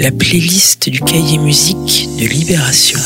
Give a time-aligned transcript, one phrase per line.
[0.00, 2.98] la playlist du cahier musique de Libération.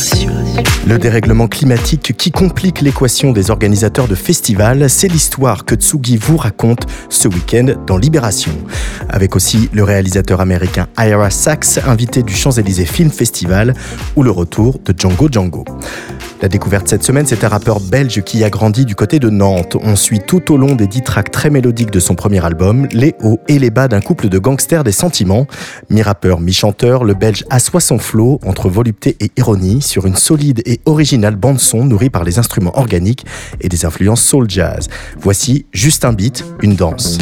[0.87, 6.37] Le dérèglement climatique qui complique l'équation des organisateurs de festivals, c'est l'histoire que Tsugi vous
[6.37, 8.53] raconte ce week-end dans Libération.
[9.09, 13.75] Avec aussi le réalisateur américain Ira Sachs, invité du Champs-Élysées Film Festival,
[14.15, 15.65] ou le retour de Django Django.
[16.43, 19.79] La découverte cette semaine, c'est un rappeur belge qui a grandi du côté de Nantes.
[19.81, 23.15] On suit tout au long des dix tracks très mélodiques de son premier album, les
[23.23, 25.47] hauts et les bas d'un couple de gangsters des sentiments.
[25.89, 30.81] Mi-rappeur, mi-chanteur, le belge assoit son flow entre volupté et ironie sur une solide et
[30.85, 33.25] originale bande-son nourrie par les instruments organiques
[33.61, 34.89] et des influences soul jazz.
[35.19, 37.19] Voici juste un beat, une danse.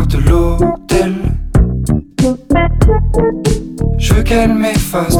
[0.00, 1.14] De l'hôtel.
[3.98, 5.18] Je veux qu'elle m'efface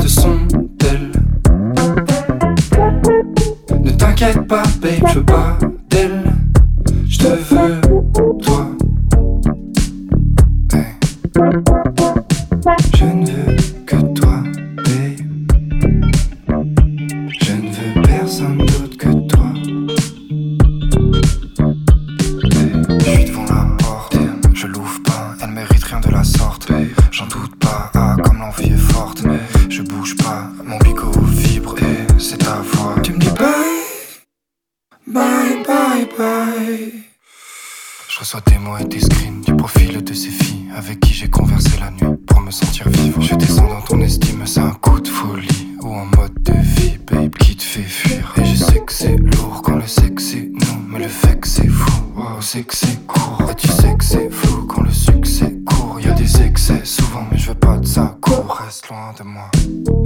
[38.33, 41.71] reçois des mots et des screens du profil de ces filles avec qui j'ai conversé
[41.79, 43.21] la nuit pour me sentir vivre.
[43.21, 46.99] Je descends dans ton estime, c'est un coup de folie ou un mode de vie,
[47.11, 48.33] babe, qui te fait fuir.
[48.39, 51.47] Et je sais que c'est lourd quand le sexe c'est nous, mais le fait que
[51.47, 53.55] c'est fou, wow, c'est que c'est court.
[53.57, 56.01] Tu sais que c'est flou quand le succès court.
[56.01, 58.61] Y a des excès souvent, mais je veux pas de ça court.
[58.65, 59.51] Reste loin de moi.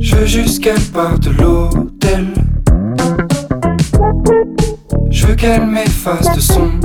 [0.00, 2.34] Je veux juste qu'elle parte de l'hôtel.
[5.10, 6.80] Je veux qu'elle m'efface de son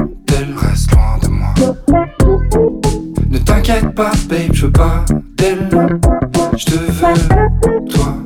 [3.72, 5.06] t'inquiète pas, babe, je veux pas
[5.38, 5.70] d'elle.
[6.58, 8.21] Je te veux, toi.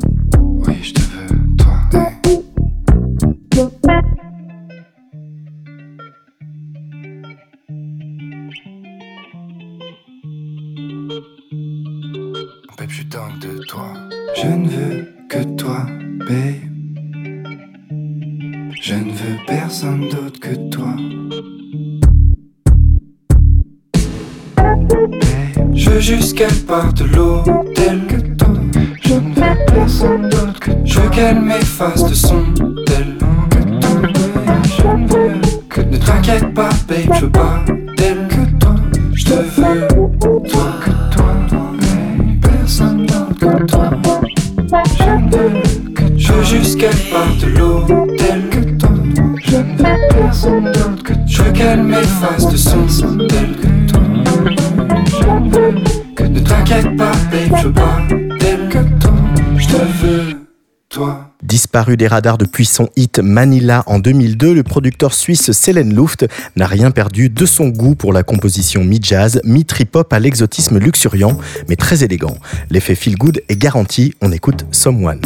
[46.74, 48.90] Que Je veux juste qu'elle parte de l'hôtel que toi.
[49.44, 51.24] Je ne veux personne d'autre que toi.
[51.28, 52.88] Je veux qu'elle m'efface de son
[53.28, 54.02] tel que toi.
[55.08, 58.02] Je ne veux que Ne t'inquiète pas, babe, je veux pas
[58.40, 59.14] d'elle que toi.
[59.58, 60.48] Je te veux,
[60.90, 61.32] toi.
[61.44, 66.66] Disparu des radars depuis son hit Manila en 2002, le producteur suisse Selen Luft n'a
[66.66, 71.38] rien perdu de son goût pour la composition mi-jazz, mi-trip-hop à l'exotisme luxuriant,
[71.70, 72.38] mais très élégant.
[72.72, 75.22] L'effet feel good est garanti, on écoute Someone.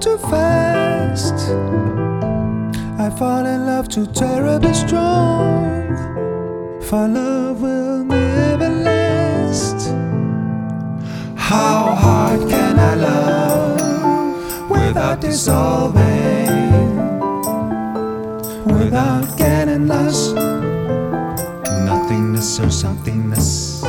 [0.00, 1.34] Too fast.
[2.98, 5.96] I fall in love too terribly strong.
[6.82, 9.88] For love will never last.
[11.36, 16.02] How hard can I love without dissolving?
[18.66, 20.34] Without getting lost,
[21.86, 23.82] nothingness or somethingness.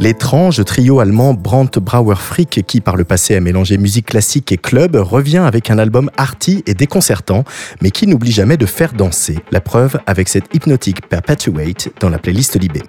[0.00, 4.56] L'étrange trio allemand Brandt Brauer Frick, qui par le passé a mélangé musique classique et
[4.56, 7.42] club, revient avec un album arty et déconcertant,
[7.82, 9.38] mais qui n'oublie jamais de faire danser.
[9.50, 12.82] La preuve avec cette hypnotique Perpetuate dans la playlist Libé.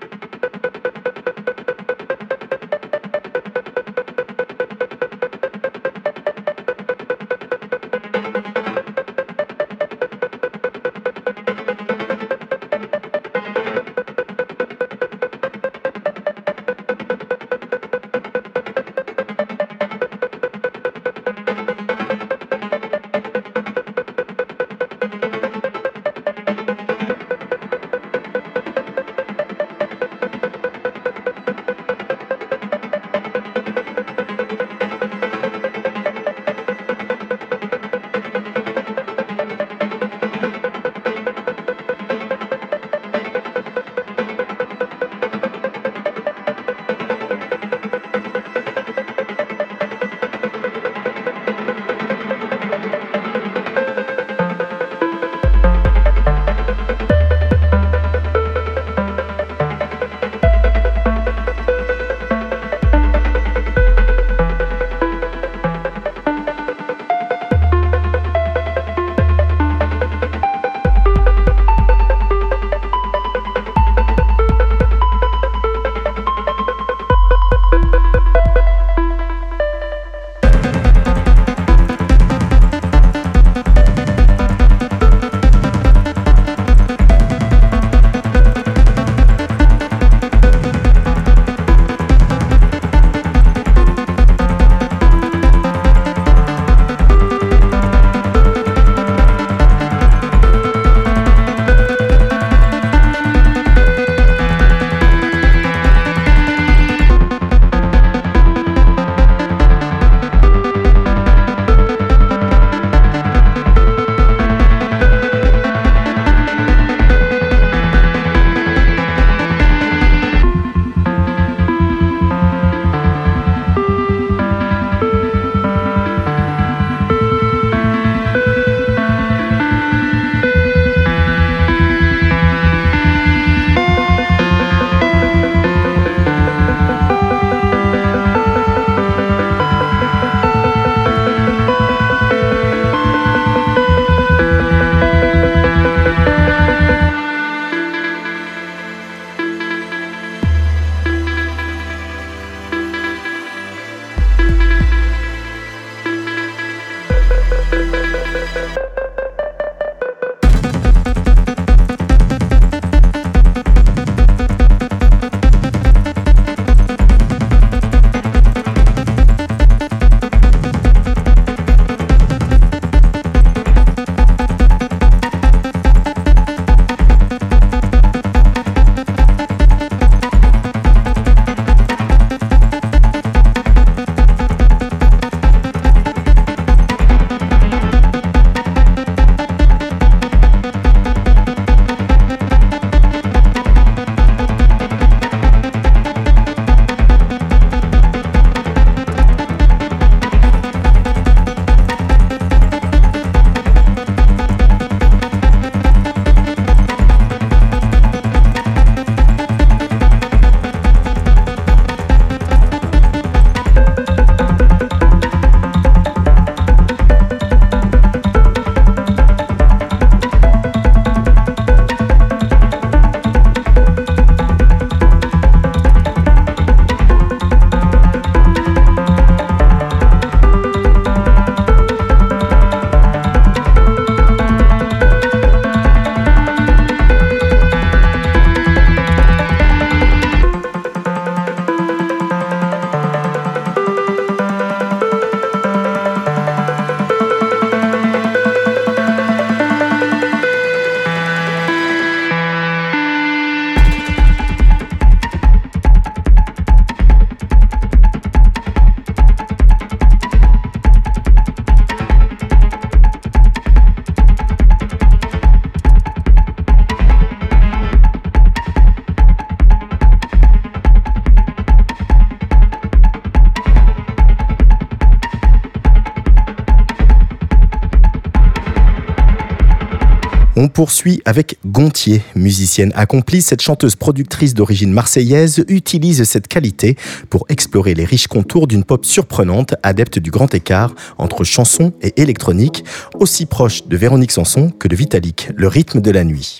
[280.61, 283.41] On poursuit avec Gontier, musicienne accomplie.
[283.41, 286.97] Cette chanteuse productrice d'origine marseillaise utilise cette qualité
[287.29, 292.21] pour explorer les riches contours d'une pop surprenante, adepte du grand écart entre chanson et
[292.21, 292.83] électronique,
[293.17, 296.59] aussi proche de Véronique Sanson que de Vitalik, le rythme de la nuit.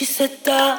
[0.00, 0.78] Qui s'éteint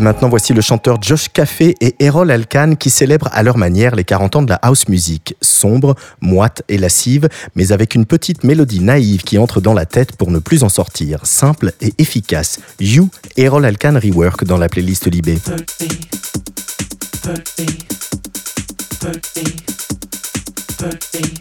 [0.00, 3.94] Et maintenant, voici le chanteur Josh Café et Erol Alkan qui célèbrent à leur manière
[3.94, 5.36] les 40 ans de la house music.
[5.42, 10.16] Sombre, moite et lascive, mais avec une petite mélodie naïve qui entre dans la tête
[10.16, 11.26] pour ne plus en sortir.
[11.26, 12.60] Simple et efficace.
[12.80, 15.38] You, Erol Alkan Rework dans la playlist Libé.
[15.38, 15.66] 30,
[19.00, 19.20] 30,
[20.78, 21.39] 30,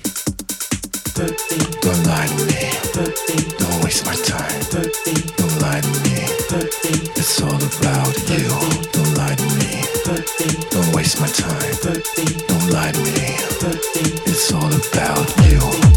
[11.20, 11.60] my time.
[12.48, 13.36] Don't lie to me.
[14.26, 15.89] It's all about you.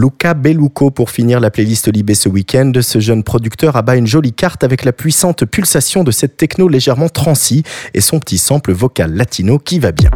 [0.00, 2.72] Luca Bellucco pour finir la playlist Libé ce week-end.
[2.80, 7.10] Ce jeune producteur abat une jolie carte avec la puissante pulsation de cette techno légèrement
[7.10, 10.10] transie et son petit sample vocal latino qui va bien.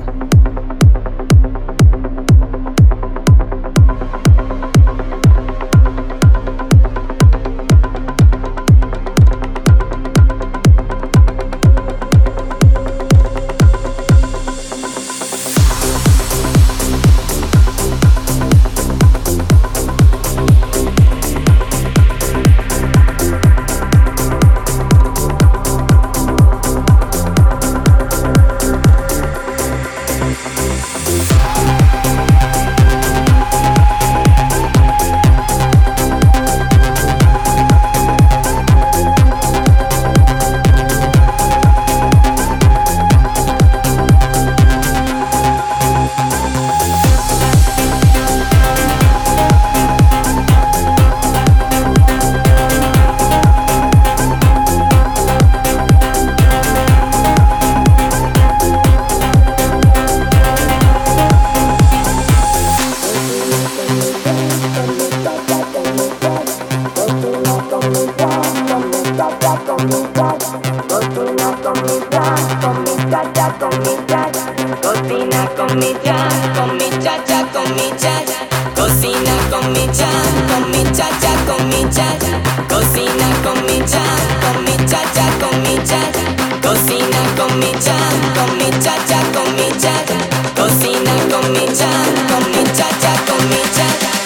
[77.55, 80.11] con mi chacha, cocina con mi chacha,
[80.49, 85.77] con mi chacha, con mi chacha, cocina con mi chacha, con mi chacha, con mi
[85.87, 86.21] chacha,
[86.61, 90.17] cocina con mi chacha, con mi chacha, con mi chacha,
[90.57, 94.24] cocina con mi chacha, con mi chacha, con mi chacha.